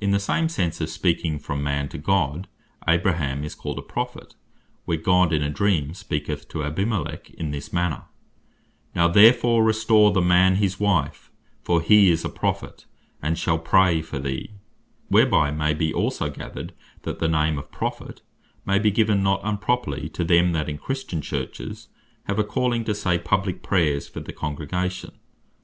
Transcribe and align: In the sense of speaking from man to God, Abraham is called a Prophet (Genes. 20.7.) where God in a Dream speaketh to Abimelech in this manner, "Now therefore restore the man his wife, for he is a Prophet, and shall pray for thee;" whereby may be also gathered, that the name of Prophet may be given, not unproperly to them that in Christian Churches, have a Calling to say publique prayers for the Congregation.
In 0.00 0.12
the 0.12 0.20
sense 0.20 0.80
of 0.80 0.88
speaking 0.88 1.40
from 1.40 1.64
man 1.64 1.88
to 1.88 1.98
God, 1.98 2.46
Abraham 2.86 3.42
is 3.42 3.56
called 3.56 3.76
a 3.76 3.82
Prophet 3.82 4.36
(Genes. 4.84 4.84
20.7.) 4.84 4.84
where 4.84 4.96
God 4.98 5.32
in 5.32 5.42
a 5.42 5.50
Dream 5.50 5.94
speaketh 5.94 6.48
to 6.50 6.62
Abimelech 6.62 7.30
in 7.30 7.50
this 7.50 7.72
manner, 7.72 8.04
"Now 8.94 9.08
therefore 9.08 9.64
restore 9.64 10.12
the 10.12 10.20
man 10.22 10.54
his 10.54 10.78
wife, 10.78 11.32
for 11.64 11.80
he 11.80 12.08
is 12.08 12.24
a 12.24 12.28
Prophet, 12.28 12.84
and 13.20 13.36
shall 13.36 13.58
pray 13.58 14.00
for 14.00 14.20
thee;" 14.20 14.52
whereby 15.08 15.50
may 15.50 15.74
be 15.74 15.92
also 15.92 16.30
gathered, 16.30 16.72
that 17.02 17.18
the 17.18 17.26
name 17.26 17.58
of 17.58 17.72
Prophet 17.72 18.20
may 18.64 18.78
be 18.78 18.92
given, 18.92 19.24
not 19.24 19.40
unproperly 19.42 20.08
to 20.12 20.22
them 20.22 20.52
that 20.52 20.68
in 20.68 20.78
Christian 20.78 21.20
Churches, 21.20 21.88
have 22.26 22.38
a 22.38 22.44
Calling 22.44 22.84
to 22.84 22.94
say 22.94 23.18
publique 23.18 23.64
prayers 23.64 24.06
for 24.06 24.20
the 24.20 24.32
Congregation. 24.32 25.18